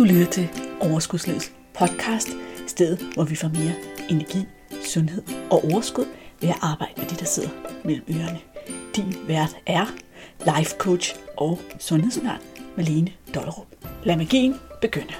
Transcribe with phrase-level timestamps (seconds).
[0.00, 0.48] Du lytter til
[0.80, 2.28] Overskudslivets podcast,
[2.66, 3.74] stedet hvor vi får mere
[4.10, 4.38] energi,
[4.84, 6.04] sundhed og overskud
[6.40, 7.48] ved at arbejde med det, der sidder
[7.84, 8.40] mellem ørerne.
[8.96, 9.86] Din vært er
[10.56, 12.40] life coach og sundhedsundern
[12.76, 13.66] Malene Dollerup.
[14.04, 15.14] Lad magien begynde.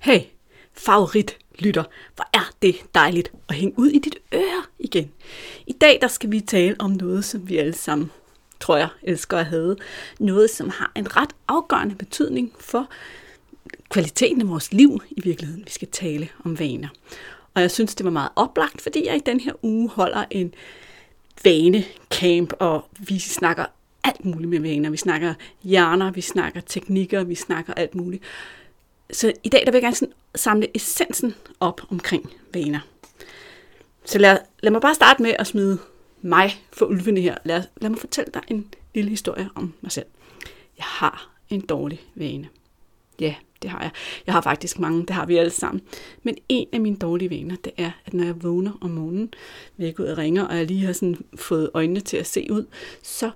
[0.00, 0.20] Hey,
[0.72, 1.84] favorit lytter.
[2.14, 5.10] Hvor er det dejligt at hænge ud i dit øre igen.
[5.66, 8.10] I dag der skal vi tale om noget, som vi alle sammen
[8.66, 9.76] tror jeg, elsker at have.
[10.18, 12.88] Noget, som har en ret afgørende betydning for
[13.90, 15.64] kvaliteten af vores liv i virkeligheden.
[15.64, 16.88] Vi skal tale om vaner.
[17.54, 20.54] Og jeg synes, det var meget oplagt, fordi jeg i den her uge holder en
[21.44, 23.64] vanecamp, og vi snakker
[24.04, 24.90] alt muligt med vaner.
[24.90, 28.22] Vi snakker hjerner, vi snakker teknikker, vi snakker alt muligt.
[29.10, 32.80] Så i dag der vil jeg gerne samle essensen op omkring vaner.
[34.04, 35.78] Så lad, lad mig bare starte med at smide
[36.26, 37.36] mig for ulvene her.
[37.44, 40.06] Lad, lad mig fortælle dig en lille historie om mig selv.
[40.78, 42.48] Jeg har en dårlig vane.
[43.20, 43.90] Ja, det har jeg.
[44.26, 45.82] Jeg har faktisk mange, det har vi alle sammen.
[46.22, 49.34] Men en af mine dårlige vaner, det er, at når jeg vågner om morgenen,
[49.76, 52.66] vækker ud og ringer, og jeg lige har sådan fået øjnene til at se ud,
[53.02, 53.30] så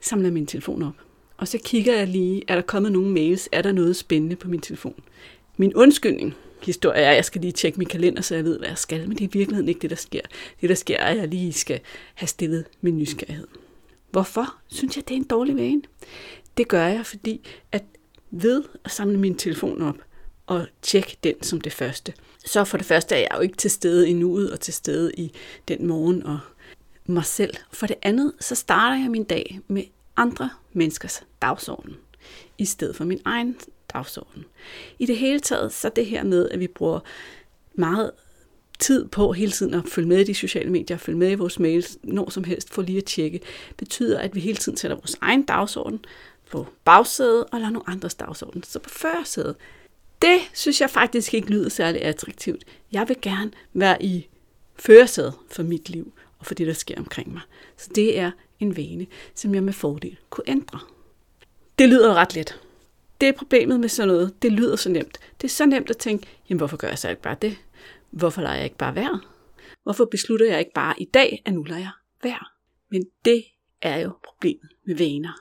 [0.00, 0.94] samler jeg min telefon op.
[1.36, 4.48] Og så kigger jeg lige, er der kommet nogle mails, er der noget spændende på
[4.48, 4.94] min telefon?
[5.56, 6.34] Min undskyldning,
[6.66, 9.08] historie er, at jeg skal lige tjekke min kalender, så jeg ved, hvad jeg skal.
[9.08, 10.20] Men det er i virkeligheden ikke det, der sker.
[10.60, 11.80] Det, der sker, er, at jeg lige skal
[12.14, 13.46] have stillet min nysgerrighed.
[14.10, 15.82] Hvorfor synes jeg, det er en dårlig vane?
[16.56, 17.84] Det gør jeg, fordi at
[18.30, 19.96] ved at samle min telefon op
[20.46, 22.12] og tjekke den som det første,
[22.44, 25.12] så for det første er jeg jo ikke til stede i nuet og til stede
[25.14, 25.32] i
[25.68, 26.38] den morgen og
[27.06, 27.54] mig selv.
[27.72, 29.82] For det andet, så starter jeg min dag med
[30.16, 31.96] andre menneskers dagsorden,
[32.58, 33.56] i stedet for min egen
[33.94, 34.44] dagsordenen.
[34.98, 37.00] I det hele taget, så det her med, at vi bruger
[37.74, 38.10] meget
[38.78, 41.58] tid på hele tiden at følge med i de sociale medier, følge med i vores
[41.58, 43.40] mails, når som helst for lige at tjekke,
[43.76, 46.04] betyder, at vi hele tiden sætter vores egen dagsorden
[46.50, 48.62] på bagsædet og lader nogle andres dagsorden.
[48.62, 49.56] Så på førersædet.
[50.22, 52.64] Det synes jeg faktisk ikke lyder særlig attraktivt.
[52.92, 54.28] Jeg vil gerne være i
[54.76, 57.42] førersædet for mit liv og for det, der sker omkring mig.
[57.76, 60.78] Så det er en vane, som jeg med fordel kunne ændre.
[61.78, 62.60] Det lyder ret let.
[63.24, 64.42] Det er problemet med sådan noget.
[64.42, 65.18] Det lyder så nemt.
[65.40, 67.56] Det er så nemt at tænke, jamen hvorfor gør jeg så ikke bare det?
[68.10, 69.20] Hvorfor lader jeg ikke bare være?
[69.82, 71.90] Hvorfor beslutter jeg ikke bare i dag, at nu lader jeg
[72.22, 72.44] være?
[72.90, 73.44] Men det
[73.82, 75.32] er jo problemet med vaner.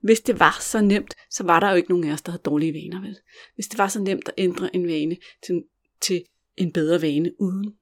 [0.00, 2.42] Hvis det var så nemt, så var der jo ikke nogen af os, der havde
[2.42, 3.00] dårlige vaner.
[3.00, 3.18] Vel?
[3.54, 5.16] Hvis det var så nemt at ændre en vane
[5.46, 5.64] til,
[6.00, 6.24] til
[6.56, 7.76] en bedre vane uden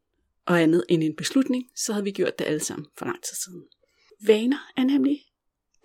[0.47, 3.37] og andet end en beslutning, så havde vi gjort det alle sammen for lang tid
[3.45, 3.63] siden.
[4.27, 5.21] Vaner er nemlig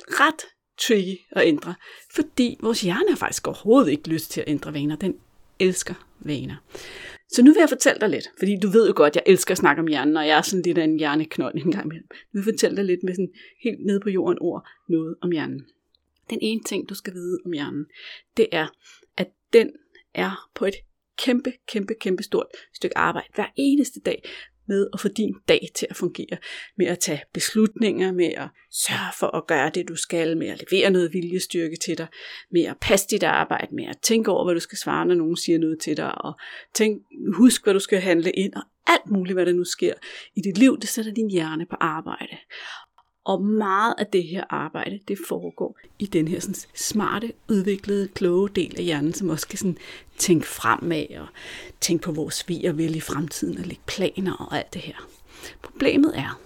[0.08, 0.46] ret
[0.88, 1.76] tricky at ændre,
[2.16, 4.96] fordi vores hjerne har faktisk overhovedet ikke lyst til at ændre vaner.
[4.96, 5.16] Den
[5.60, 6.56] elsker vaner.
[7.30, 9.52] Så nu vil jeg fortælle dig lidt, fordi du ved jo godt, at jeg elsker
[9.52, 12.08] at snakke om hjernen, og jeg er sådan lidt af en hjerneknold en gang imellem.
[12.12, 13.34] Nu vil jeg fortælle dig lidt med sådan
[13.64, 15.66] helt nede på jorden ord noget om hjernen.
[16.30, 17.86] Den ene ting, du skal vide om hjernen,
[18.38, 18.68] det er,
[19.18, 19.72] at den
[20.14, 20.76] er på et
[21.18, 24.24] kæmpe, kæmpe, kæmpe stort stykke arbejde hver eneste dag
[24.72, 26.38] med at få din dag til at fungere,
[26.78, 30.64] med at tage beslutninger, med at sørge for at gøre det, du skal, med at
[30.64, 32.08] levere noget viljestyrke til dig,
[32.52, 35.38] med at passe dit arbejde, med at tænke over, hvad du skal svare, når nogen
[35.38, 36.34] siger noget til dig, og
[36.74, 37.02] tænk,
[37.34, 39.94] husk, hvad du skal handle ind, og alt muligt, hvad der nu sker
[40.36, 42.38] i dit liv, det sætter din hjerne på arbejde.
[43.24, 48.50] Og meget af det her arbejde, det foregår i den her sådan, smarte, udviklede, kloge
[48.50, 49.78] del af hjernen, som også kan sådan,
[50.18, 51.28] tænke fremad og
[51.82, 55.08] tænke på vores vi og vil i fremtiden og lægge planer og alt det her.
[55.62, 56.40] Problemet er,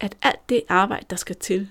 [0.00, 1.68] at alt det arbejde, der skal til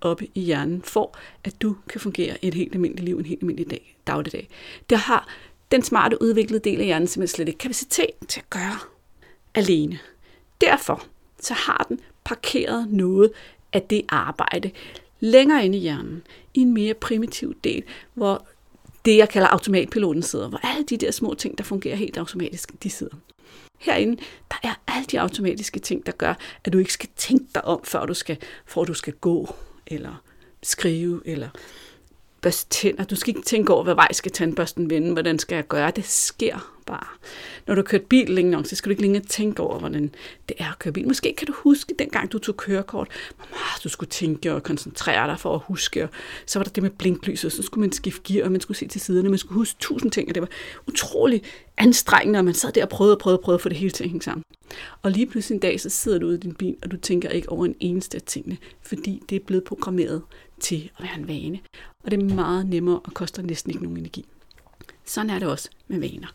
[0.00, 3.70] oppe i hjernen, for at du kan fungere et helt almindeligt liv, en helt almindelig
[3.70, 4.48] dag, dagligdag,
[4.90, 5.28] det har
[5.72, 8.78] den smarte, udviklede del af hjernen simpelthen slet ikke kapacitet til at gøre
[9.54, 9.98] alene.
[10.60, 11.06] Derfor
[11.40, 13.32] så har den parkeret noget
[13.74, 14.70] af det arbejde
[15.20, 16.22] længere inde i hjernen,
[16.54, 17.82] i en mere primitiv del,
[18.14, 18.46] hvor
[19.04, 22.82] det, jeg kalder automatpiloten sidder, hvor alle de der små ting, der fungerer helt automatisk,
[22.82, 23.16] de sidder.
[23.78, 27.64] Herinde, der er alle de automatiske ting, der gør, at du ikke skal tænke dig
[27.64, 28.36] om, før du skal,
[28.66, 29.54] for du skal gå,
[29.86, 30.22] eller
[30.62, 31.48] skrive, eller
[32.44, 33.04] børste tænder.
[33.04, 35.90] Du skal ikke tænke over, hvad vej skal tandbørsten vende, hvordan skal jeg gøre.
[35.90, 37.06] Det sker bare.
[37.66, 40.10] Når du har kørt bil længe nok, så skal du ikke længere tænke over, hvordan
[40.48, 41.08] det er at køre bil.
[41.08, 43.08] Måske kan du huske, dengang du tog kørekort,
[43.84, 46.04] du skulle tænke og koncentrere dig for at huske.
[46.04, 46.08] Og
[46.46, 48.88] så var der det med blinklyset, så skulle man skifte gear, og man skulle se
[48.88, 50.48] til siderne, man skulle huske tusind ting, og det var
[50.86, 51.42] utrolig
[51.76, 53.90] anstrengende, og man sad der og prøvede og prøvede og prøvede at få det hele
[53.90, 54.42] til at hænge sammen.
[55.02, 57.28] Og lige pludselig en dag, så sidder du ude i din bil, og du tænker
[57.28, 60.22] ikke over en eneste af tingene, fordi det er blevet programmeret
[60.64, 61.60] til at være en vane.
[62.04, 64.24] Og det er meget nemmere og koster næsten ikke nogen energi.
[65.04, 66.28] Sådan er det også med vaner.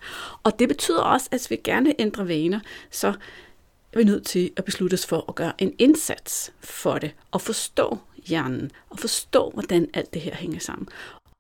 [0.44, 2.60] Og det betyder også, at hvis vi gerne ændrer vaner,
[2.92, 3.08] så
[3.94, 7.42] er vi nødt til at beslutte os for at gøre en indsats for det, og
[7.42, 7.98] forstå
[8.28, 10.88] hjernen, og forstå, hvordan alt det her hænger sammen.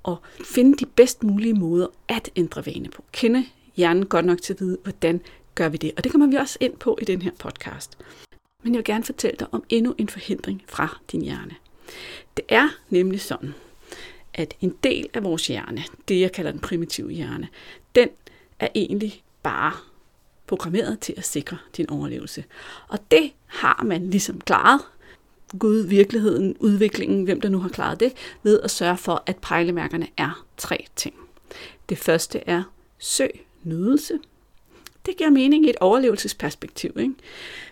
[0.03, 3.03] og finde de bedst mulige måder at ændre vane på.
[3.11, 3.45] Kende
[3.75, 5.21] hjernen godt nok til at vide, hvordan
[5.55, 5.91] gør vi det.
[5.97, 7.97] Og det kommer vi også ind på i den her podcast.
[8.63, 11.55] Men jeg vil gerne fortælle dig om endnu en forhindring fra din hjerne.
[12.39, 13.53] Det er nemlig sådan,
[14.33, 17.47] at en del af vores hjerne, det jeg kalder den primitive hjerne,
[17.95, 18.09] den
[18.59, 19.73] er egentlig bare
[20.47, 22.43] programmeret til at sikre din overlevelse.
[22.87, 24.81] Og det har man ligesom klaret.
[25.59, 28.13] Gud, virkeligheden, udviklingen, hvem der nu har klaret det,
[28.43, 31.15] ved at sørge for, at pejlemærkerne er tre ting.
[31.89, 32.63] Det første er
[32.99, 34.19] søg nydelse.
[35.09, 36.91] Det giver mening i et overlevelsesperspektiv.
[36.99, 37.13] Ikke?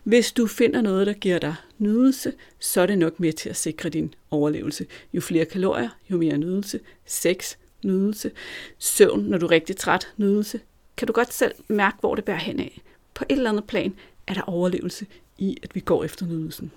[0.04, 3.56] Hvis du finder noget, der giver dig nydelse, så er det nok med til at
[3.56, 4.86] sikre din overlevelse.
[5.14, 6.80] Jo flere kalorier, jo mere nydelse.
[7.06, 8.32] Sex, nydelse.
[8.78, 10.60] Søvn, når du er rigtig træt, nydelse.
[10.98, 12.82] Kan du godt selv mærke, hvor det bærer hen af.
[13.14, 13.96] På et eller andet plan
[14.28, 15.06] er der overlevelse
[15.38, 16.72] i, at vi går efter nydelsen.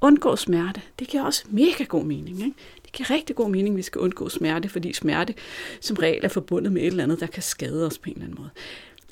[0.00, 2.38] Undgå smerte, det giver også mega god mening.
[2.38, 2.54] Ikke?
[2.84, 5.34] Det giver rigtig god mening, at vi skal undgå smerte, fordi smerte
[5.80, 8.24] som regel er forbundet med et eller andet, der kan skade os på en eller
[8.24, 8.50] anden måde.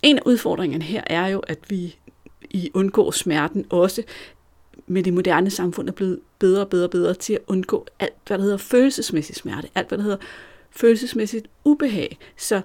[0.03, 1.97] En af udfordringerne her er jo, at vi
[2.51, 4.03] i undgå smerten også
[4.87, 8.15] med det moderne samfund er blevet bedre og bedre og bedre til at undgå alt,
[8.27, 10.19] hvad der hedder følelsesmæssig smerte, alt, hvad der hedder
[10.71, 12.19] følelsesmæssigt ubehag.
[12.37, 12.61] Så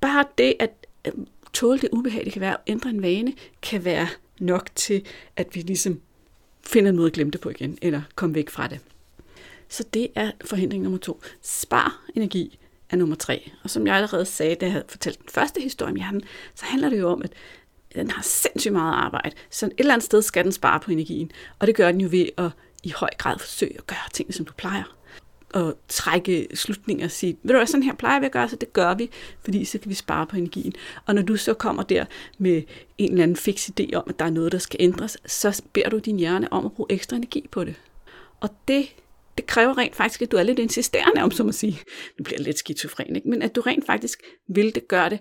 [0.00, 0.70] bare det at
[1.06, 1.12] øh,
[1.52, 3.32] tåle det ubehag, det kan være at ændre en vane,
[3.62, 4.08] kan være
[4.40, 5.04] nok til,
[5.36, 6.00] at vi ligesom
[6.66, 8.80] finder en måde at glemme det på igen, eller komme væk fra det.
[9.68, 11.20] Så det er forhindring nummer to.
[11.42, 12.58] Spar energi
[12.94, 13.50] er nummer tre.
[13.64, 16.22] Og som jeg allerede sagde, da jeg havde fortalt den første historie om hjernen,
[16.54, 17.32] så handler det jo om, at
[17.94, 19.36] den har sindssygt meget arbejde.
[19.50, 21.30] Så et eller andet sted skal den spare på energien.
[21.58, 22.50] Og det gør den jo ved at
[22.82, 24.96] i høj grad forsøge at gøre tingene, som du plejer.
[25.54, 28.56] Og trække slutninger og sige, ved du hvad, sådan her plejer vi at gøre, så
[28.56, 29.10] det gør vi,
[29.44, 30.72] fordi så kan vi spare på energien.
[31.06, 32.04] Og når du så kommer der
[32.38, 32.62] med
[32.98, 35.88] en eller anden fix idé om, at der er noget, der skal ændres, så beder
[35.88, 37.74] du din hjerne om at bruge ekstra energi på det.
[38.40, 38.86] Og det
[39.36, 41.80] det kræver rent faktisk, at du er lidt insisterende om, så at sige.
[42.18, 43.28] Nu bliver lidt skizofren, ikke?
[43.28, 45.18] men at du rent faktisk vil det, gøre det,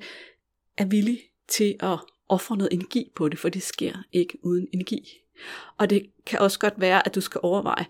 [0.78, 1.98] er villig til at
[2.30, 5.20] ofre noget energi på det, for det sker ikke uden energi.
[5.78, 7.86] Og det kan også godt være, at du skal overveje,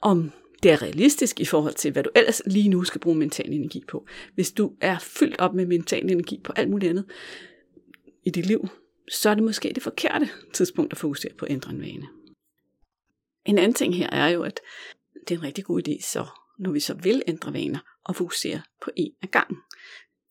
[0.00, 0.32] om
[0.62, 3.84] det er realistisk i forhold til, hvad du ellers lige nu skal bruge mental energi
[3.88, 4.06] på.
[4.34, 7.04] Hvis du er fyldt op med mental energi på alt muligt andet
[8.24, 8.68] i dit liv,
[9.08, 12.06] så er det måske det forkerte tidspunkt at fokusere på at ændre en vane.
[13.44, 14.60] En anden ting her er jo, at
[15.28, 16.26] det er en rigtig god idé, så
[16.58, 19.56] når vi så vil ændre vaner, og fokusere på en af gangen.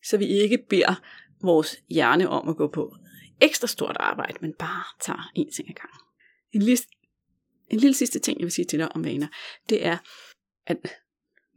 [0.04, 1.02] Så vi ikke beder
[1.42, 2.96] vores hjerne om at gå på
[3.42, 6.00] ekstra stort arbejde, men bare tager en ting ad gangen.
[6.54, 6.84] En, lille,
[7.70, 9.28] en lille sidste ting, jeg vil sige til dig om vaner,
[9.70, 9.98] det er,
[10.66, 10.78] at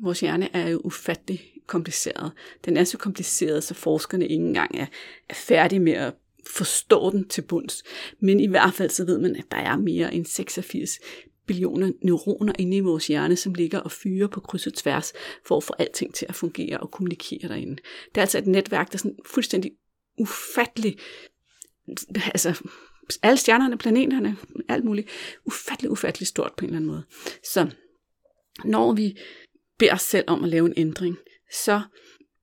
[0.01, 2.33] vores hjerne er jo ufattelig kompliceret.
[2.65, 4.87] Den er så kompliceret, så forskerne ikke engang er,
[5.29, 6.15] er færdige med at
[6.47, 7.83] forstå den til bunds.
[8.21, 10.99] Men i hvert fald så ved man, at der er mere end 86
[11.46, 15.12] billioner neuroner inde i vores hjerne, som ligger og fyrer på kryds og tværs,
[15.46, 17.76] for at få alting til at fungere og kommunikere derinde.
[18.08, 19.73] Det er altså et netværk, der er sådan fuldstændig
[20.19, 20.99] ufattelig,
[22.17, 22.62] altså
[23.23, 24.37] alle stjernerne, planeterne,
[24.69, 25.08] alt muligt,
[25.44, 27.05] ufattelig, ufattelig stort på en eller anden måde.
[27.52, 27.70] Så
[28.64, 29.19] når vi
[29.79, 31.17] beder os selv om at lave en ændring,
[31.52, 31.81] så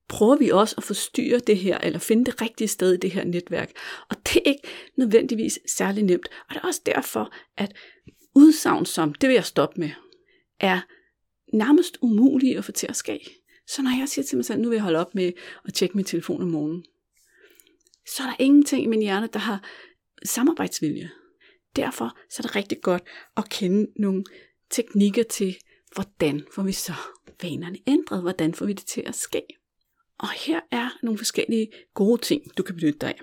[0.08, 3.24] prøver vi også at forstyrre det her, eller finde det rigtige sted i det her
[3.24, 3.70] netværk.
[4.10, 6.28] Og det er ikke nødvendigvis særlig nemt.
[6.48, 7.72] Og det er også derfor, at
[8.34, 9.90] udsagn som, det vil jeg stoppe med,
[10.60, 10.80] er
[11.52, 13.20] nærmest umulige at få til at ske.
[13.66, 15.32] Så når jeg siger til mig selv, nu vil jeg holde op med
[15.64, 16.84] at tjekke min telefon om morgenen,
[18.08, 19.64] så er der ingenting i min hjerne, der har
[20.24, 21.10] samarbejdsvilje.
[21.76, 23.02] Derfor så er det rigtig godt
[23.36, 24.24] at kende nogle
[24.70, 25.56] teknikker til,
[25.94, 26.92] hvordan får vi så
[27.42, 29.42] vanerne ændret, hvordan får vi det til at ske.
[30.18, 33.20] Og her er nogle forskellige gode ting, du kan benytte dig af.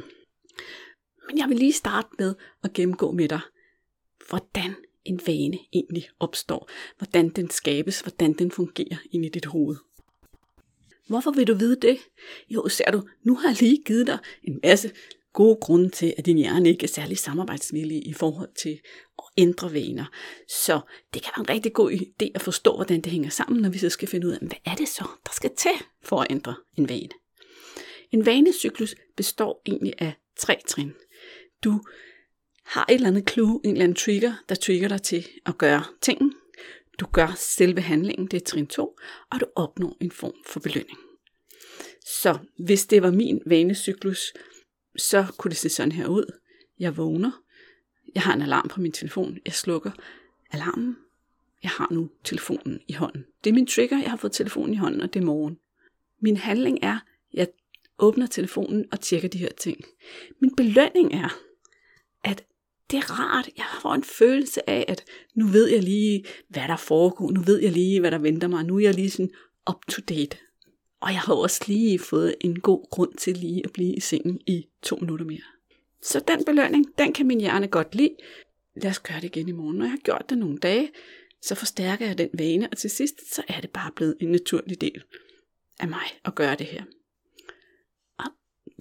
[1.28, 3.42] Men jeg vil lige starte med at gennemgå med dig,
[4.30, 4.75] hvordan
[5.06, 9.75] en vane egentlig opstår, hvordan den skabes, hvordan den fungerer inde i dit hoved.
[11.08, 11.98] Hvorfor vil du vide det?
[12.50, 14.91] Jo, ser du, nu har jeg lige givet dig en masse
[15.34, 18.79] gode grunde til, at din hjerne ikke er særlig samarbejdsvillig i forhold til
[19.20, 20.06] at ændre vaner.
[20.48, 20.79] Så
[21.13, 23.77] det kan være en rigtig god idé at forstå, hvordan det hænger sammen, når vi
[23.77, 26.56] så skal finde ud af, hvad er det så, der skal til for at ændre
[26.77, 27.10] en vane.
[28.12, 30.94] En vanecyklus består egentlig af tre trin.
[31.63, 31.82] Du
[32.70, 35.84] har et eller andet clue, en eller anden trigger, der trigger dig til at gøre
[36.02, 36.34] ting.
[37.00, 38.98] Du gør selve handlingen, det er trin 2,
[39.32, 40.98] og du opnår en form for belønning.
[42.06, 44.34] Så hvis det var min vanecyklus,
[44.98, 46.40] så kunne det se sådan her ud.
[46.80, 47.32] Jeg vågner.
[48.16, 49.38] Jeg har en alarm på min telefon.
[49.46, 49.92] Jeg slukker
[50.52, 50.98] alarmen.
[51.64, 53.26] Jeg har nu telefonen i hånden.
[53.44, 53.98] Det er min trigger.
[53.98, 55.58] Jeg har fået telefonen i hånden, og det er morgen.
[56.20, 57.00] Min handling er,
[57.34, 57.48] jeg
[58.00, 59.78] åbner telefonen og tjekker de her ting.
[60.40, 61.30] Min belønning er,
[62.24, 62.44] at
[62.91, 63.50] det er rart.
[63.58, 65.03] Jeg får en følelse af, at
[65.36, 67.31] nu ved jeg lige, hvad der foregår.
[67.31, 68.63] Nu ved jeg lige, hvad der venter mig.
[68.63, 69.31] Nu er jeg lige sådan
[69.69, 70.38] up to date.
[71.01, 74.39] Og jeg har også lige fået en god grund til lige at blive i sengen
[74.48, 75.41] i to minutter mere.
[76.01, 78.15] Så den belønning, den kan min hjerne godt lide.
[78.75, 79.77] Lad os gøre det igen i morgen.
[79.77, 80.91] Når jeg har gjort det nogle dage,
[81.41, 84.81] så forstærker jeg den vane, og til sidst, så er det bare blevet en naturlig
[84.81, 85.03] del
[85.79, 86.84] af mig at gøre det her.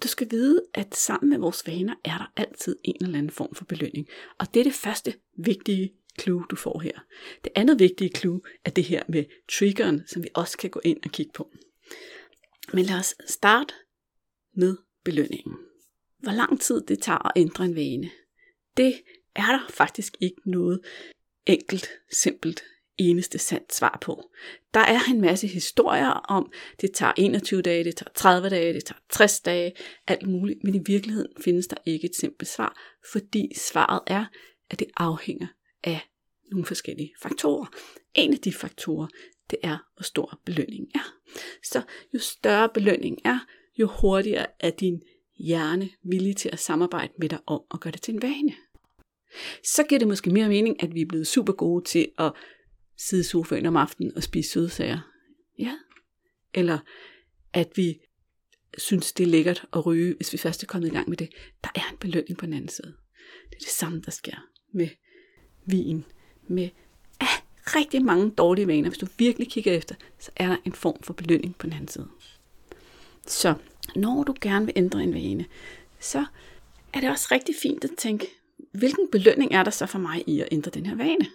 [0.03, 3.55] Du skal vide, at sammen med vores vaner er der altid en eller anden form
[3.55, 4.09] for belønning.
[4.39, 7.01] Og det er det første vigtige clue, du får her.
[7.45, 10.99] Det andet vigtige clue er det her med triggeren, som vi også kan gå ind
[11.05, 11.51] og kigge på.
[12.73, 13.75] Men lad os starte
[14.55, 15.57] med belønningen.
[16.19, 18.11] Hvor lang tid det tager at ændre en vane,
[18.77, 18.95] det
[19.35, 20.81] er der faktisk ikke noget
[21.47, 22.65] enkelt, simpelt,
[22.99, 24.31] eneste sandt svar på.
[24.75, 28.85] Der er en masse historier om, det tager 21 dage, det tager 30 dage, det
[28.85, 29.73] tager 60 dage,
[30.07, 32.81] alt muligt, men i virkeligheden findes der ikke et simpelt svar,
[33.13, 34.25] fordi svaret er,
[34.71, 35.47] at det afhænger
[35.85, 36.01] af
[36.51, 37.67] nogle forskellige faktorer.
[38.15, 39.07] En af de faktorer,
[39.51, 41.15] det er, hvor stor belønningen er.
[41.65, 41.83] Så
[42.15, 43.39] jo større belønning er,
[43.79, 45.03] jo hurtigere er din
[45.39, 48.55] hjerne villig til at samarbejde med dig om at gøre det til en vane.
[49.65, 52.33] Så giver det måske mere mening, at vi er blevet super gode til at
[52.99, 55.01] sidde i sofaen om aftenen og spise sødsager.
[55.59, 55.75] Ja.
[56.55, 56.79] Eller
[57.53, 58.01] at vi
[58.79, 61.29] synes, det er lækkert at ryge, hvis vi først er kommet i gang med det.
[61.65, 62.97] Der er en belønning på den anden side.
[63.51, 64.89] Det er det samme, der sker med
[65.67, 66.05] vin,
[66.49, 66.69] med
[67.21, 67.43] ah,
[67.77, 68.89] rigtig mange dårlige vaner.
[68.89, 71.89] Hvis du virkelig kigger efter, så er der en form for belønning på den anden
[71.89, 72.09] side.
[73.27, 73.55] Så
[73.97, 75.47] når du gerne vil ændre en vane,
[76.01, 76.27] så
[76.93, 78.27] er det også rigtig fint at tænke,
[78.73, 81.27] hvilken belønning er der så for mig i at ændre den her vane?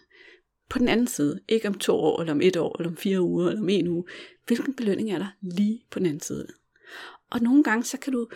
[0.70, 3.22] På den anden side, ikke om to år, eller om et år, eller om fire
[3.22, 4.06] uger, eller om en uge.
[4.48, 6.48] Hvilken belønning er der lige på den anden side?
[7.30, 8.28] Og nogle gange, så kan du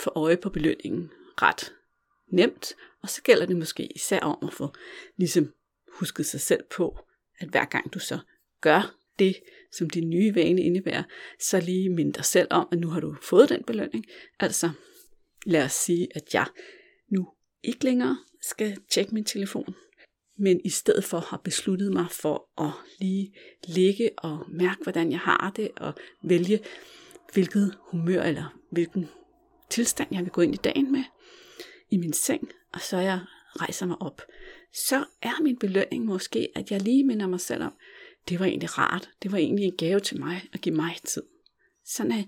[0.00, 1.10] få øje på belønningen
[1.42, 1.74] ret
[2.28, 4.68] nemt, og så gælder det måske især om at få
[5.16, 5.52] ligesom
[5.92, 6.98] husket sig selv på,
[7.38, 8.18] at hver gang du så
[8.60, 9.36] gør det,
[9.72, 11.02] som din nye vane indebærer,
[11.40, 14.06] så lige mind dig selv om, at nu har du fået den belønning.
[14.40, 14.70] Altså,
[15.46, 16.46] lad os sige, at jeg
[17.08, 17.28] nu
[17.62, 19.74] ikke længere skal tjekke min telefon,
[20.38, 23.34] men i stedet for har besluttet mig for at lige
[23.68, 26.60] ligge og mærke, hvordan jeg har det, og vælge,
[27.32, 29.08] hvilket humør eller hvilken
[29.70, 31.04] tilstand jeg vil gå ind i dagen med
[31.90, 33.20] i min seng, og så jeg
[33.60, 34.22] rejser mig op,
[34.72, 37.74] så er min belønning måske, at jeg lige minder mig selv om,
[38.28, 41.22] det var egentlig rart, det var egentlig en gave til mig at give mig tid.
[41.84, 42.24] Sådan øh,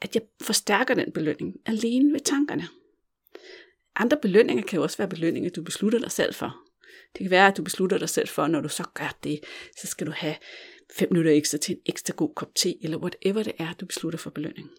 [0.00, 2.68] at jeg forstærker den belønning alene ved tankerne.
[3.96, 6.69] Andre belønninger kan jo også være belønninger, du beslutter dig selv for.
[7.12, 9.40] Det kan være, at du beslutter dig selv for, når du så gør det,
[9.80, 10.36] så skal du have
[10.94, 14.18] 5 minutter ekstra til en ekstra god kop te, eller whatever det er, du beslutter
[14.18, 14.70] for belønning.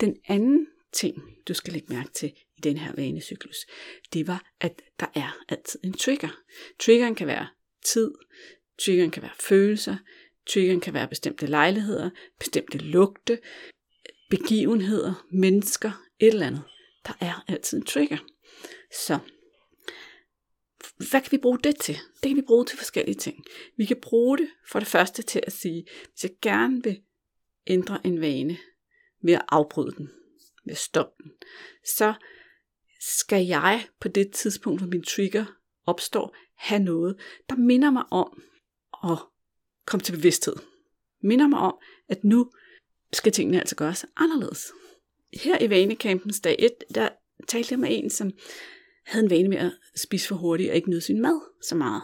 [0.00, 3.56] Den anden ting, du skal lægge mærke til i den her vanecyklus,
[4.12, 6.28] det var, at der er altid en trigger.
[6.80, 7.48] Triggeren kan være
[7.84, 8.10] tid,
[8.84, 9.96] triggeren kan være følelser,
[10.50, 13.38] triggeren kan være bestemte lejligheder, bestemte lugte,
[14.30, 16.62] begivenheder, mennesker, et eller andet.
[17.06, 18.18] Der er altid en trigger.
[19.06, 19.18] Så
[20.96, 21.94] hvad kan vi bruge det til?
[21.94, 23.44] Det kan vi bruge til forskellige ting.
[23.76, 27.00] Vi kan bruge det for det første til at sige, hvis jeg gerne vil
[27.66, 28.58] ændre en vane
[29.22, 30.10] ved at afbryde den,
[30.64, 31.32] ved at stoppe den,
[31.96, 32.14] så
[33.00, 35.44] skal jeg på det tidspunkt, hvor min trigger
[35.86, 38.42] opstår, have noget, der minder mig om
[39.04, 39.18] at
[39.86, 40.56] komme til bevidsthed.
[41.22, 42.50] Minder mig om, at nu
[43.12, 44.72] skal tingene altså gøres anderledes.
[45.32, 47.08] Her i Vanekampens dag 1, der
[47.48, 48.32] talte jeg med en, som
[49.06, 52.02] havde en vane med at spise for hurtigt og ikke nyde sin mad så meget.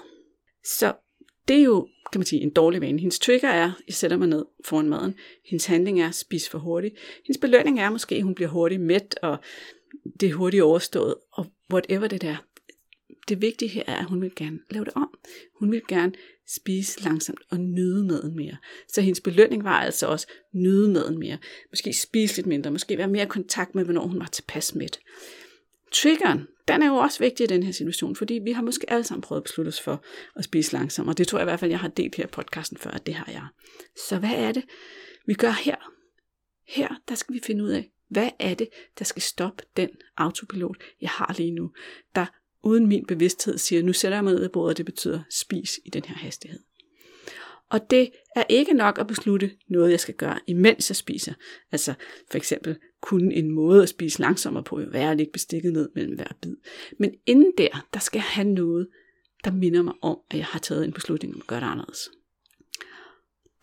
[0.65, 0.95] Så
[1.49, 3.01] det er jo, kan man sige, en dårlig vane.
[3.01, 5.15] Hendes trigger er, jeg sætter mig ned foran maden.
[5.45, 6.95] Hendes handling er, at spise for hurtigt.
[7.27, 9.39] Hendes belønning er måske, at hun bliver hurtigt mæt, og
[10.21, 12.37] det er hurtigt overstået, og whatever det der.
[13.29, 15.19] Det vigtige her er, at hun vil gerne lave det om.
[15.59, 16.13] Hun vil gerne
[16.49, 18.57] spise langsomt og nyde maden mere.
[18.89, 21.39] Så hendes belønning var altså også nyde maden mere.
[21.71, 25.01] Måske spise lidt mindre, måske være mere i kontakt med, hvornår hun var tilpas mæt.
[25.93, 29.05] Triggeren, den er jo også vigtig i den her situation, fordi vi har måske alle
[29.05, 30.05] sammen prøvet at beslutte os for
[30.37, 32.29] at spise langsomt, og det tror jeg i hvert fald, jeg har delt her i
[32.33, 33.47] podcasten før, at det har jeg.
[34.09, 34.65] Så hvad er det,
[35.27, 35.77] vi gør her?
[36.69, 38.69] Her, der skal vi finde ud af, hvad er det,
[38.99, 41.71] der skal stoppe den autopilot, jeg har lige nu,
[42.15, 42.27] der
[42.63, 45.91] uden min bevidsthed siger, nu sætter jeg mig ned i bordet, det betyder spis i
[45.91, 46.61] den her hastighed.
[47.71, 51.35] Og det er ikke nok at beslutte noget, jeg skal gøre, imens jeg spiser.
[51.73, 51.95] Altså
[52.31, 56.15] for eksempel kunne en måde at spise langsommere på være at lægge bestikket ned mellem
[56.15, 56.57] hver bid.
[56.99, 58.89] Men inden der, der skal jeg have noget,
[59.45, 62.11] der minder mig om, at jeg har taget en beslutning om at gøre det anderledes.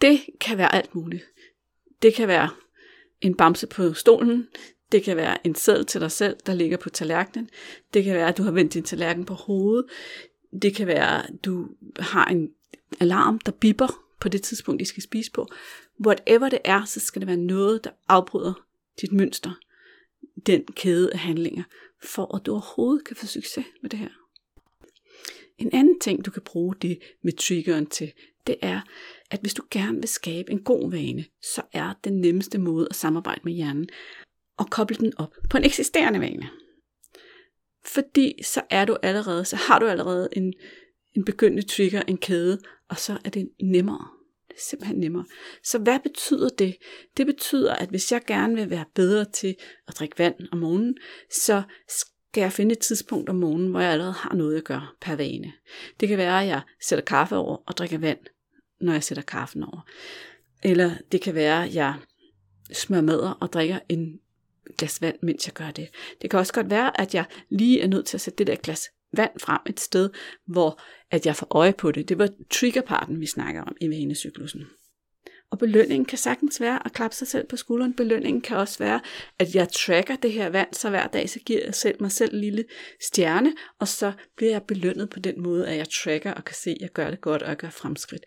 [0.01, 1.24] Det kan være alt muligt.
[2.01, 2.50] Det kan være
[3.22, 4.48] en bamse på stolen.
[4.91, 7.50] Det kan være en sæd til dig selv, der ligger på tallerkenen.
[7.93, 9.86] Det kan være, at du har vendt din tallerken på hovedet.
[10.62, 11.67] Det kan være, at du
[12.00, 12.50] har en
[13.00, 15.48] alarm, der bipper på det tidspunkt, I skal spise på.
[16.05, 18.69] Whatever det er, så skal det være noget, der afbryder
[19.01, 19.51] dit mønster,
[20.46, 21.63] den kæde af handlinger,
[22.03, 24.10] for at du overhovedet kan få succes med det her.
[25.58, 28.12] En anden ting, du kan bruge det med triggeren til,
[28.48, 28.82] det er,
[29.32, 32.96] at hvis du gerne vil skabe en god vane, så er den nemmeste måde at
[32.96, 33.89] samarbejde med hjernen
[34.58, 36.50] og koble den op på en eksisterende vane.
[37.86, 40.53] Fordi så er du allerede, så har du allerede en,
[41.13, 44.08] en begyndende trigger, en kæde, og så er det nemmere.
[44.60, 45.25] Simpelthen nemmere.
[45.63, 46.75] Så hvad betyder det?
[47.18, 49.56] Det betyder, at hvis jeg gerne vil være bedre til
[49.88, 50.98] at drikke vand om morgenen,
[51.32, 54.88] så skal jeg finde et tidspunkt om morgenen, hvor jeg allerede har noget at gøre
[55.01, 55.54] per vane.
[56.00, 58.20] Det kan være, at jeg sætter kaffe over og drikker vand,
[58.82, 59.82] når jeg sætter kaffen over.
[60.63, 61.96] Eller det kan være, at jeg
[62.74, 64.20] smører madder og drikker en
[64.78, 65.89] glas vand, mens jeg gør det.
[66.22, 68.56] Det kan også godt være, at jeg lige er nødt til at sætte det der
[68.56, 70.10] glas vand frem et sted,
[70.48, 72.10] hvor at jeg får øje på det.
[72.10, 74.66] Det var triggerparten, vi snakker om i vanecyklusen.
[75.51, 77.94] Og belønningen kan sagtens være at klappe sig selv på skulderen.
[77.94, 79.01] Belønningen kan også være,
[79.39, 82.34] at jeg tracker det her vand, så hver dag så giver jeg selv mig selv
[82.34, 82.66] en lille
[83.01, 86.70] stjerne, og så bliver jeg belønnet på den måde, at jeg tracker og kan se,
[86.70, 88.25] at jeg gør det godt, og jeg gør fremskridt.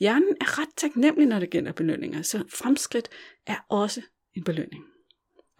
[0.00, 3.08] Hjernen er ret taknemmelig, når det gælder belønninger, så fremskridt
[3.46, 4.02] er også
[4.34, 4.84] en belønning.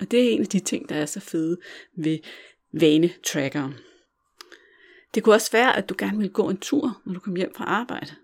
[0.01, 1.59] Og det er en af de ting, der er så fede
[1.97, 2.19] ved
[2.73, 3.75] vanetrackeren.
[5.15, 7.55] Det kunne også være, at du gerne vil gå en tur, når du kommer hjem
[7.55, 8.15] fra arbejde.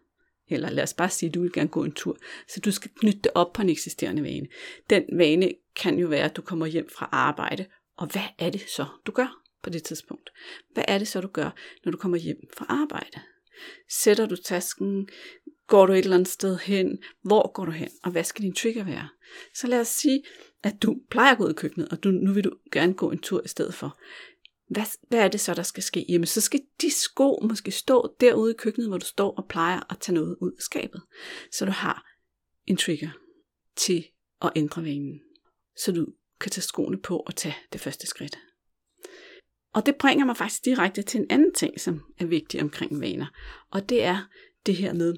[0.50, 2.16] Eller lad os bare sige, at du vil gerne gå en tur.
[2.48, 4.46] Så du skal knytte det op på en eksisterende vane.
[4.90, 7.66] Den vane kan jo være, at du kommer hjem fra arbejde.
[7.96, 10.30] Og hvad er det så, du gør på det tidspunkt?
[10.74, 11.50] Hvad er det så, du gør,
[11.84, 13.20] når du kommer hjem fra arbejde?
[13.88, 15.08] Sætter du tasken?
[15.66, 16.98] Går du et eller andet sted hen?
[17.22, 17.90] Hvor går du hen?
[18.04, 19.08] Og hvad skal din trigger være?
[19.54, 20.22] Så lad os sige,
[20.62, 23.10] at du plejer at gå ud i køkkenet, og du, nu vil du gerne gå
[23.10, 23.98] en tur i stedet for.
[24.68, 26.06] Hvad, hvad er det så, der skal ske?
[26.08, 29.92] Jamen, så skal de sko måske stå derude i køkkenet, hvor du står og plejer
[29.92, 31.02] at tage noget ud af skabet.
[31.52, 32.06] Så du har
[32.66, 33.10] en trigger
[33.76, 34.06] til
[34.42, 35.20] at ændre vanen.
[35.76, 36.06] Så du
[36.40, 38.38] kan tage skoene på og tage det første skridt.
[39.74, 43.26] Og det bringer mig faktisk direkte til en anden ting, som er vigtig omkring vaner.
[43.70, 44.28] Og det er
[44.66, 45.14] det her med,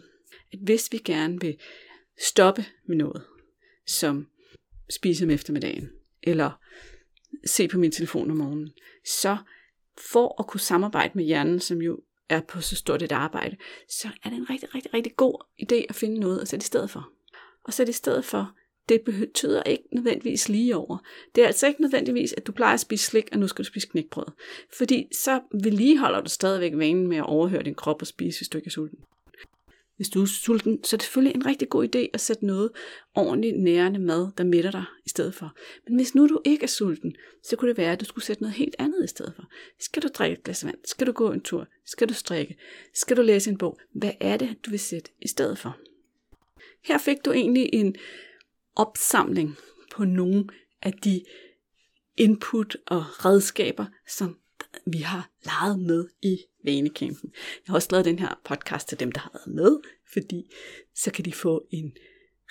[0.52, 1.56] at hvis vi gerne vil
[2.18, 3.22] stoppe med noget,
[3.86, 4.26] som
[4.90, 5.90] spise om eftermiddagen,
[6.22, 6.50] eller
[7.46, 8.70] se på min telefon om morgenen,
[9.07, 9.37] så
[9.98, 13.57] for at kunne samarbejde med hjernen, som jo er på så stort et arbejde,
[13.88, 16.66] så er det en rigtig, rigtig, rigtig god idé at finde noget at sætte i
[16.66, 17.11] stedet for.
[17.64, 18.55] Og sætte i stedet for,
[18.88, 20.98] det betyder ikke nødvendigvis lige over.
[21.35, 23.66] Det er altså ikke nødvendigvis, at du plejer at spise slik, og nu skal du
[23.66, 24.26] spise knækbrød.
[24.79, 28.59] Fordi så vedligeholder du stadigvæk vanen med at overhøre din krop og spise, hvis du
[28.59, 28.98] ikke er sulten.
[30.00, 32.70] Hvis du er sulten, så er det selvfølgelig en rigtig god idé at sætte noget
[33.14, 35.56] ordentligt nærende mad, der mætter dig i stedet for.
[35.88, 38.42] Men hvis nu du ikke er sulten, så kunne det være, at du skulle sætte
[38.42, 39.44] noget helt andet i stedet for.
[39.80, 40.78] Skal du drikke et glas vand?
[40.84, 41.66] Skal du gå en tur?
[41.86, 42.56] Skal du strikke?
[42.94, 43.78] Skal du læse en bog?
[43.94, 45.76] Hvad er det, du vil sætte i stedet for?
[46.84, 47.94] Her fik du egentlig en
[48.76, 49.56] opsamling
[49.92, 50.48] på nogle
[50.82, 51.24] af de
[52.16, 54.38] input og redskaber, som
[54.86, 57.31] vi har leget med i vanecampen.
[57.35, 59.79] Jeg har også lavet den her podcast til dem, der har været med,
[60.12, 60.51] fordi
[60.94, 61.92] så kan de få en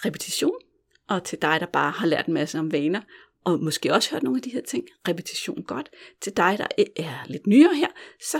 [0.05, 0.59] repetition,
[1.07, 3.01] og til dig, der bare har lært en masse om vaner,
[3.43, 5.89] og måske også hørt nogle af de her ting, repetition godt.
[6.21, 7.87] Til dig, der er lidt nyere her,
[8.21, 8.39] så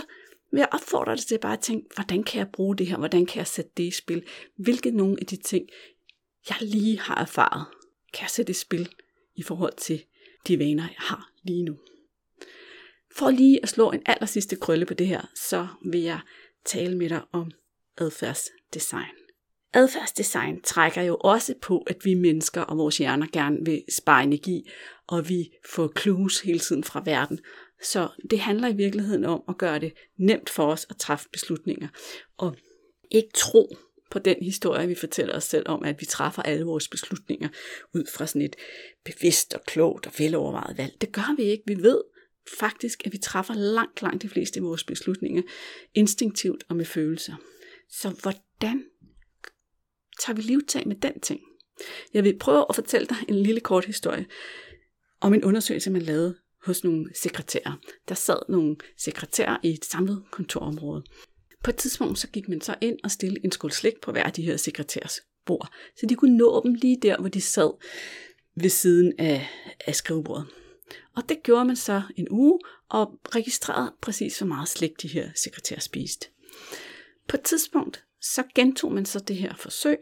[0.52, 3.26] vil jeg opfordre dig til bare at tænke, hvordan kan jeg bruge det her, hvordan
[3.26, 4.24] kan jeg sætte det i spil,
[4.56, 5.68] hvilke nogle af de ting,
[6.48, 7.66] jeg lige har erfaret,
[8.12, 8.88] kan jeg sætte i spil
[9.36, 10.04] i forhold til
[10.46, 11.78] de vaner, jeg har lige nu.
[13.16, 16.20] For lige at slå en aller sidste krølle på det her, så vil jeg
[16.64, 17.50] tale med dig om
[17.98, 19.14] adfærdsdesign.
[19.72, 24.70] Adfærdsdesign trækker jo også på, at vi mennesker og vores hjerner gerne vil spare energi,
[25.06, 27.38] og vi får clues hele tiden fra verden.
[27.82, 31.88] Så det handler i virkeligheden om at gøre det nemt for os at træffe beslutninger,
[32.36, 32.56] og
[33.10, 33.76] ikke tro
[34.10, 37.48] på den historie, vi fortæller os selv om, at vi træffer alle vores beslutninger
[37.94, 38.56] ud fra sådan et
[39.04, 41.00] bevidst og klogt og velovervejet valg.
[41.00, 41.64] Det gør vi ikke.
[41.66, 42.00] Vi ved,
[42.60, 45.42] faktisk, at vi træffer langt, langt de fleste af vores beslutninger
[45.94, 47.34] instinktivt og med følelser.
[47.90, 48.84] Så hvordan
[50.20, 51.40] tager vi livtag med den ting?
[52.14, 54.26] Jeg vil prøve at fortælle dig en lille kort historie
[55.20, 57.80] om en undersøgelse, man lavede hos nogle sekretærer.
[58.08, 61.04] Der sad nogle sekretærer i et samlet kontorområde.
[61.64, 64.22] På et tidspunkt så gik man så ind og stillede en skål slik på hver
[64.22, 67.70] af de her sekretærs bord, så de kunne nå dem lige der, hvor de sad
[68.56, 69.48] ved siden af,
[69.86, 70.46] af skrivebordet.
[71.16, 75.30] Og det gjorde man så en uge, og registrerede præcis, hvor meget slik de her
[75.34, 76.28] sekretærer spiste.
[77.28, 79.98] På et tidspunkt, så gentog man så det her forsøg,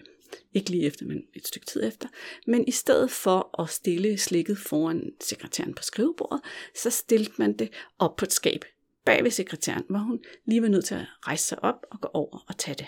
[0.54, 2.08] ikke lige efter, men et stykke tid efter,
[2.46, 6.40] men i stedet for at stille slikket foran sekretæren på skrivebordet,
[6.74, 8.64] så stillede man det op på et skab
[9.04, 12.08] bag ved sekretæren, hvor hun lige var nødt til at rejse sig op og gå
[12.14, 12.86] over og tage det.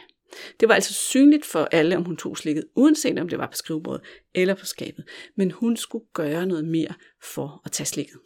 [0.60, 3.56] Det var altså synligt for alle, om hun tog slikket, uanset om det var på
[3.56, 4.00] skrivebordet
[4.34, 5.04] eller på skabet.
[5.36, 8.16] Men hun skulle gøre noget mere for at tage slikket.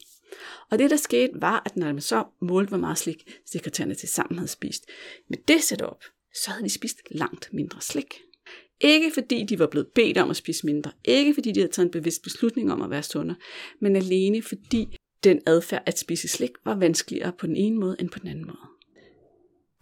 [0.70, 4.08] Og det, der skete, var, at når man så målte, hvor meget slik sekretærerne til
[4.08, 4.86] sammen havde spist,
[5.28, 8.20] med det setup, så havde de spist langt mindre slik.
[8.80, 11.86] Ikke fordi de var blevet bedt om at spise mindre, ikke fordi de havde taget
[11.86, 13.36] en bevidst beslutning om at være sundere,
[13.80, 18.10] men alene fordi den adfærd at spise slik var vanskeligere på den ene måde end
[18.10, 18.73] på den anden måde.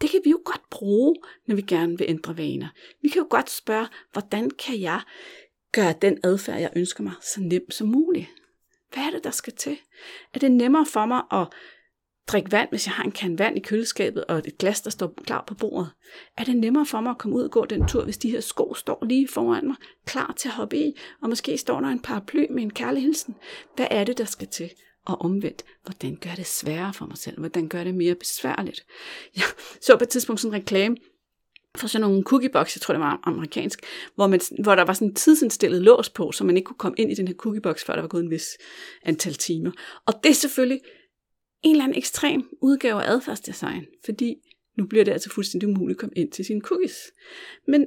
[0.03, 2.69] Det kan vi jo godt bruge, når vi gerne vil ændre vaner.
[3.03, 5.01] Vi kan jo godt spørge, hvordan kan jeg
[5.73, 8.29] gøre den adfærd, jeg ønsker mig, så nem som muligt?
[8.93, 9.79] Hvad er det, der skal til?
[10.35, 11.47] Er det nemmere for mig at
[12.27, 15.15] drikke vand, hvis jeg har en kan vand i køleskabet og et glas, der står
[15.25, 15.91] klar på bordet?
[16.37, 18.41] Er det nemmere for mig at komme ud og gå den tur, hvis de her
[18.41, 22.03] sko står lige foran mig, klar til at hoppe i, og måske står der en
[22.03, 23.35] paraply med en kærlig hilsen?
[23.77, 24.71] Hvad er det, der skal til?
[25.05, 27.39] Og omvendt, hvordan gør det sværere for mig selv?
[27.39, 28.87] Hvordan gør det mere besværligt?
[29.37, 29.45] Jeg
[29.81, 30.97] så på et tidspunkt sådan en reklame
[31.77, 33.81] for sådan nogle cookiebox, jeg tror det var amerikansk,
[34.15, 36.97] hvor, man, hvor der var sådan en tidsindstillet lås på, så man ikke kunne komme
[36.99, 38.59] ind i den her cookiebox, før der var gået en vis
[39.03, 39.71] antal timer.
[40.07, 40.81] Og det er selvfølgelig
[41.63, 44.37] en eller anden ekstrem udgave af adfærdsdesign, fordi
[44.79, 47.13] nu bliver det altså fuldstændig umuligt at komme ind til sine cookies.
[47.69, 47.87] Men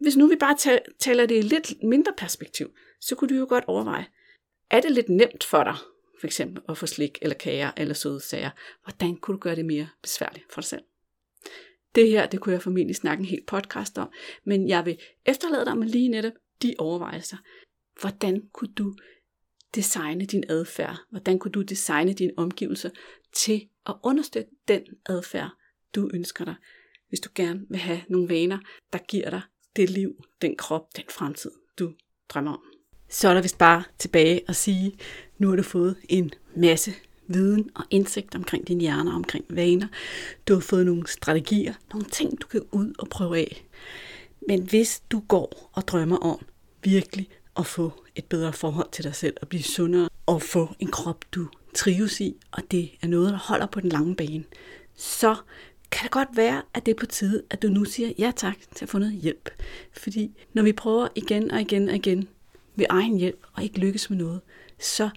[0.00, 2.70] hvis nu vi bare taler det i lidt mindre perspektiv,
[3.00, 4.06] så kunne du jo godt overveje,
[4.70, 5.76] er det lidt nemt for dig,
[6.20, 8.50] for eksempel at få slik eller kager eller søde sager?
[8.84, 10.82] Hvordan kunne du gøre det mere besværligt for dig selv?
[11.94, 14.08] Det her, det kunne jeg formentlig snakke en helt podcast om,
[14.44, 17.36] men jeg vil efterlade dig med lige netop de overvejelser.
[18.00, 18.94] Hvordan kunne du
[19.74, 20.96] designe din adfærd?
[21.10, 22.90] Hvordan kunne du designe dine omgivelser
[23.32, 25.50] til at understøtte den adfærd,
[25.94, 26.54] du ønsker dig,
[27.08, 28.58] hvis du gerne vil have nogle vaner,
[28.92, 29.42] der giver dig
[29.76, 31.92] det liv, den krop, den fremtid, du
[32.28, 32.62] drømmer om.
[33.08, 34.98] Så er der vist bare tilbage at sige,
[35.38, 36.92] nu har du fået en masse
[37.26, 39.86] viden og indsigt omkring din hjerne og omkring vaner.
[40.48, 43.64] Du har fået nogle strategier, nogle ting, du kan ud og prøve af.
[44.48, 46.44] Men hvis du går og drømmer om
[46.82, 50.90] virkelig at få et bedre forhold til dig selv og blive sundere og få en
[50.90, 54.44] krop, du trives i, og det er noget, der holder på den lange bane,
[54.94, 55.36] så
[55.90, 58.56] kan det godt være, at det er på tide, at du nu siger ja tak
[58.74, 59.50] til at få noget hjælp.
[59.92, 62.28] Fordi når vi prøver igen og igen og igen
[62.76, 64.40] ved egen hjælp og ikke lykkes med noget,
[64.78, 65.10] så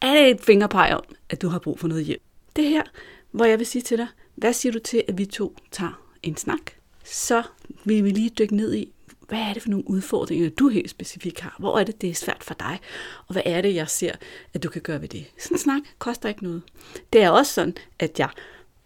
[0.00, 2.22] er det et fingerpeg om, at du har brug for noget hjælp.
[2.56, 2.82] Det her,
[3.30, 6.36] hvor jeg vil sige til dig, hvad siger du til, at vi to tager en
[6.36, 6.60] snak?
[7.04, 7.42] Så
[7.84, 8.92] vil vi lige dykke ned i,
[9.28, 11.56] hvad er det for nogle udfordringer, du helt specifikt har?
[11.58, 12.80] Hvor er det, det er svært for dig?
[13.26, 14.12] Og hvad er det, jeg ser,
[14.54, 15.26] at du kan gøre ved det?
[15.38, 16.62] Sådan en snak koster ikke noget.
[17.12, 18.28] Det er også sådan, at jeg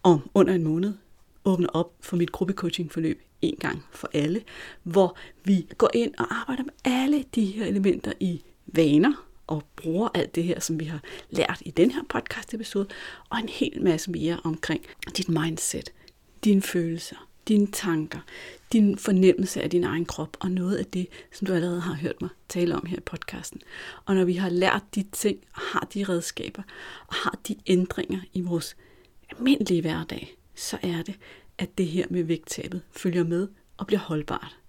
[0.03, 0.95] om under en måned
[1.45, 4.43] åbner op for mit gruppecoaching-forløb en gang for alle,
[4.83, 10.09] hvor vi går ind og arbejder med alle de her elementer i vaner, og bruger
[10.15, 12.89] alt det her, som vi har lært i den her podcast episode,
[13.29, 14.85] og en hel masse mere omkring
[15.17, 15.93] dit mindset,
[16.45, 18.19] dine følelser, dine tanker,
[18.73, 22.21] din fornemmelse af din egen krop, og noget af det, som du allerede har hørt
[22.21, 23.61] mig tale om her i podcasten.
[24.05, 26.63] Og når vi har lært de ting, og har de redskaber,
[27.07, 28.77] og har de ændringer i vores
[29.31, 31.15] almindelige hverdag, så er det,
[31.59, 34.62] at det her med vægttabet følger med og bliver holdbart.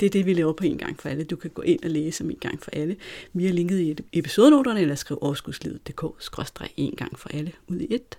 [0.00, 1.24] Det er det, vi laver på en gang for alle.
[1.24, 2.96] Du kan gå ind og læse om en gang for alle.
[3.32, 8.18] Vi har linket i episodenoterne, eller skriv overskudslivet.dk-en gang for alle ud i et.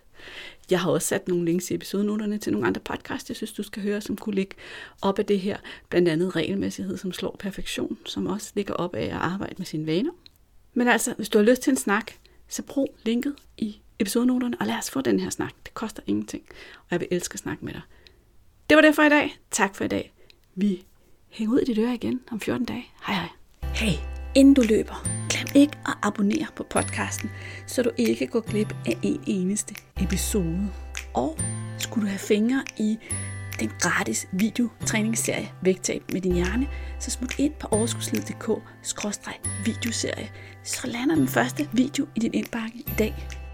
[0.70, 3.64] Jeg har også sat nogle links i episodenoterne til nogle andre podcasts, jeg synes, du
[3.64, 4.56] skal høre, som kunne ligge
[5.02, 5.58] op af det her.
[5.90, 9.86] Blandt andet regelmæssighed, som slår perfektion, som også ligger op af at arbejde med sine
[9.86, 10.12] vaner.
[10.74, 12.12] Men altså, hvis du har lyst til en snak,
[12.48, 15.54] så brug linket i episodenoterne, og lad os få den her snak.
[15.66, 16.44] Det koster ingenting,
[16.78, 17.82] og jeg vil elske at snakke med dig.
[18.70, 19.38] Det var det for i dag.
[19.52, 20.14] Tak for i dag.
[20.56, 20.84] Vi
[21.36, 22.86] hænger ud i dit øre igen om 14 dage.
[23.08, 23.28] Hej hej.
[23.74, 23.94] Hey,
[24.36, 27.32] inden du løber, glem ikke at abonnere på podcasten,
[27.68, 30.70] så du ikke går glip af en eneste episode.
[31.14, 31.38] Og
[31.78, 32.98] skulle du have fingre i
[33.60, 36.68] den gratis videotræningsserie Vægtab med din hjerne,
[37.00, 40.30] så smut ind på overskudslivet.dk-videoserie,
[40.64, 43.45] så lander den første video i din indbakke i dag.